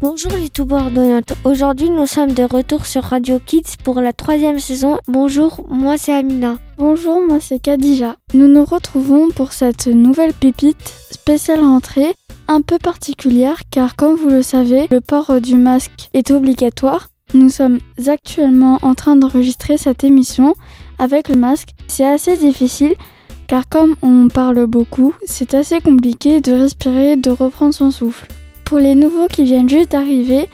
Bonjour 0.00 0.30
les 0.30 0.48
tout 0.48 0.64
bordonnantes. 0.64 1.32
Aujourd'hui, 1.42 1.90
nous 1.90 2.06
sommes 2.06 2.32
de 2.32 2.44
retour 2.44 2.86
sur 2.86 3.02
Radio 3.02 3.40
Kids 3.44 3.78
pour 3.82 4.00
la 4.00 4.12
troisième 4.12 4.60
saison. 4.60 4.96
Bonjour, 5.08 5.66
moi 5.68 5.98
c'est 5.98 6.12
Amina. 6.12 6.58
Bonjour, 6.76 7.20
moi 7.20 7.38
c'est 7.40 7.58
Kadija. 7.58 8.14
Nous 8.32 8.46
nous 8.46 8.64
retrouvons 8.64 9.30
pour 9.30 9.52
cette 9.52 9.88
nouvelle 9.88 10.34
pépite 10.34 10.94
spéciale 11.10 11.58
rentrée, 11.58 12.14
un 12.46 12.60
peu 12.62 12.78
particulière 12.78 13.62
car 13.72 13.96
comme 13.96 14.14
vous 14.14 14.28
le 14.28 14.44
savez, 14.44 14.86
le 14.92 15.00
port 15.00 15.40
du 15.40 15.56
masque 15.56 16.10
est 16.14 16.30
obligatoire. 16.30 17.08
Nous 17.34 17.50
sommes 17.50 17.80
actuellement 18.06 18.78
en 18.82 18.94
train 18.94 19.16
d'enregistrer 19.16 19.78
cette 19.78 20.04
émission 20.04 20.54
avec 21.00 21.28
le 21.28 21.34
masque. 21.34 21.70
C'est 21.88 22.06
assez 22.06 22.36
difficile 22.36 22.94
car 23.48 23.68
comme 23.68 23.96
on 24.02 24.28
parle 24.28 24.64
beaucoup, 24.66 25.12
c'est 25.26 25.54
assez 25.54 25.80
compliqué 25.80 26.40
de 26.40 26.52
respirer, 26.52 27.16
de 27.16 27.30
reprendre 27.30 27.74
son 27.74 27.90
souffle. 27.90 28.28
Pour 28.68 28.80
les 28.80 28.94
nouveaux 28.94 29.28
qui 29.28 29.44
viennent 29.44 29.66
juste 29.66 29.92
d'arriver, 29.92 30.46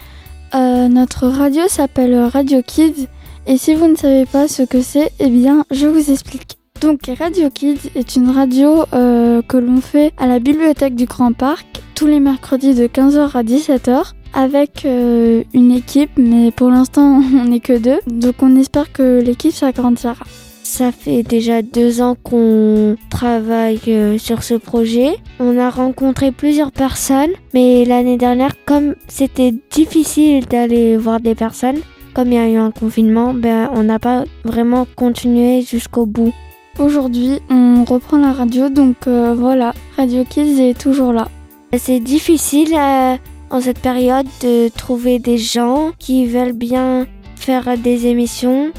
euh, 0.55 0.87
notre 0.87 1.27
radio 1.27 1.63
s'appelle 1.67 2.17
Radio 2.17 2.63
Kids 2.65 3.09
et 3.49 3.57
si 3.57 3.75
vous 3.75 3.89
ne 3.89 3.97
savez 3.97 4.25
pas 4.25 4.47
ce 4.47 4.63
que 4.63 4.83
c'est, 4.83 5.11
eh 5.19 5.29
bien 5.29 5.65
je 5.73 5.89
vous 5.89 6.13
explique. 6.13 6.57
Donc 6.81 7.11
Radio 7.19 7.51
Kids 7.51 7.91
est 7.97 8.15
une 8.15 8.31
radio 8.31 8.85
euh, 8.93 9.43
que 9.43 9.57
l'on 9.57 9.81
fait 9.81 10.13
à 10.17 10.29
la 10.29 10.39
bibliothèque 10.39 10.95
du 10.95 11.07
Grand 11.07 11.33
Parc 11.33 11.67
tous 11.97 12.07
les 12.07 12.21
mercredis 12.21 12.75
de 12.75 12.87
15h 12.87 13.37
à 13.37 13.43
17h 13.43 14.13
avec 14.33 14.85
euh, 14.85 15.43
une 15.53 15.73
équipe, 15.73 16.11
mais 16.17 16.53
pour 16.53 16.71
l'instant 16.71 17.21
on 17.35 17.47
n'est 17.47 17.59
que 17.59 17.77
deux, 17.77 17.99
donc 18.07 18.37
on 18.43 18.55
espère 18.55 18.93
que 18.93 19.21
l'équipe 19.23 19.53
s'agrandira. 19.53 20.15
Ça 20.65 20.93
fait 20.93 21.23
déjà 21.23 21.61
deux 21.61 22.01
ans 22.01 22.17
qu'on 22.21 22.97
travaille 23.11 23.79
euh, 23.87 24.17
sur 24.17 24.43
ce 24.43 24.55
projet. 24.55 25.15
On 25.39 25.59
a 25.59 25.69
rencontré 25.69 26.33
plusieurs 26.33 26.73
personnes, 26.73 27.31
mais 27.53 27.85
l'année 27.85 28.17
dernière, 28.17 28.55
comme 28.65 28.95
c'était 29.07 29.53
difficile 29.71 30.47
d'aller 30.47 30.97
voir 30.97 31.21
des 31.21 31.35
personnes, 31.35 31.81
comme 32.15 32.33
il 32.33 32.35
y 32.35 32.39
a 32.39 32.49
eu 32.49 32.57
un 32.57 32.71
confinement, 32.71 33.35
ben, 33.35 33.71
on 33.75 33.83
n'a 33.85 33.99
pas 33.99 34.25
vraiment 34.45 34.87
continué 34.97 35.61
jusqu'au 35.61 36.07
bout. 36.07 36.33
Aujourd'hui, 36.79 37.41
on 37.51 37.85
reprend 37.85 38.17
la 38.17 38.33
radio, 38.33 38.71
donc 38.71 39.07
euh, 39.07 39.35
voilà, 39.35 39.75
Radio 39.99 40.25
Kids 40.25 40.61
est 40.61 40.81
toujours 40.81 41.13
là. 41.13 41.29
C'est 41.77 42.01
difficile 42.01 42.75
euh, 42.75 43.17
en 43.51 43.61
cette 43.61 43.81
période 43.81 44.27
de 44.43 44.71
trouver 44.71 45.19
des 45.19 45.37
gens 45.37 45.93
qui 45.99 46.27
veulent 46.27 46.53
bien 46.53 47.07
faire 47.37 47.77
des 47.77 48.07
émissions 48.07 48.73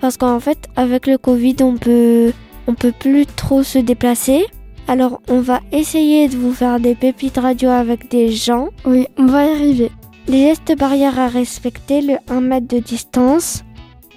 parce 0.00 0.16
qu'en 0.16 0.40
fait 0.40 0.68
avec 0.76 1.06
le 1.06 1.18
Covid 1.18 1.56
on 1.62 1.76
peut 1.76 2.32
on 2.66 2.74
peut 2.74 2.92
plus 2.98 3.26
trop 3.26 3.62
se 3.62 3.78
déplacer. 3.78 4.46
Alors 4.88 5.20
on 5.28 5.40
va 5.40 5.60
essayer 5.72 6.28
de 6.28 6.36
vous 6.36 6.52
faire 6.52 6.78
des 6.80 6.94
pépites 6.94 7.38
radio 7.38 7.70
avec 7.70 8.08
des 8.10 8.30
gens. 8.30 8.68
Oui, 8.84 9.06
on 9.18 9.26
va 9.26 9.46
y 9.46 9.50
arriver. 9.50 9.90
Les 10.28 10.48
gestes 10.48 10.76
barrières 10.76 11.18
à 11.18 11.28
respecter, 11.28 12.00
le 12.00 12.16
1 12.28 12.40
mètre 12.40 12.66
de 12.66 12.78
distance, 12.78 13.64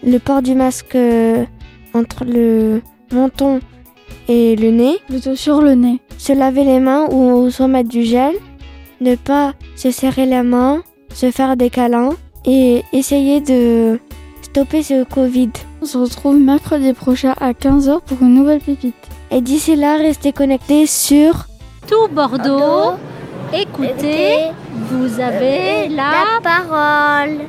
le 0.04 0.18
port 0.18 0.42
du 0.42 0.56
masque 0.56 0.96
euh, 0.96 1.46
entre 1.94 2.26
le 2.26 2.82
menton 3.12 3.60
et 4.28 4.56
le 4.56 4.72
nez, 4.72 4.98
Plutôt 5.08 5.36
sur 5.36 5.62
le 5.62 5.74
nez. 5.76 6.00
se 6.18 6.34
laver 6.34 6.64
les 6.64 6.80
mains 6.80 7.08
ou 7.12 7.50
se 7.50 7.64
mettre 7.64 7.90
du 7.90 8.04
gel, 8.04 8.34
ne 9.02 9.16
pas 9.16 9.54
se 9.76 9.92
serrer 9.92 10.26
la 10.26 10.44
main, 10.44 10.82
se 11.14 11.32
faire 11.32 11.56
des 11.58 11.70
câlins 11.70 12.16
et 12.46 12.84
essayer 12.94 13.42
de 13.42 14.00
stopper 14.42 14.84
ce 14.84 15.04
Covid. 15.04 15.50
On 15.82 15.86
se 15.86 15.98
retrouve 15.98 16.38
mercredi 16.38 16.92
prochain 16.94 17.34
à 17.40 17.54
15h 17.54 18.02
pour 18.02 18.22
une 18.22 18.34
nouvelle 18.34 18.60
pépite. 18.60 18.96
Et 19.32 19.40
d'ici 19.40 19.78
là, 19.78 19.96
restez 19.96 20.34
connectés 20.34 20.86
sur 20.86 21.46
Tout 21.88 22.10
Bordeaux, 22.12 22.98
écoutez, 23.54 24.52
vous 24.74 25.20
avez 25.22 25.88
la 25.88 26.40
parole. 26.44 27.48